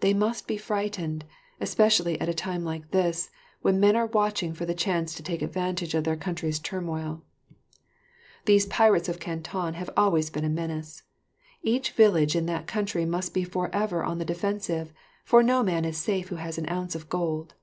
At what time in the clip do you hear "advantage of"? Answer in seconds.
5.40-6.04